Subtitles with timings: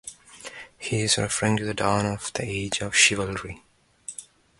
[0.79, 3.61] He is referring to the dawn of the age of chivalry.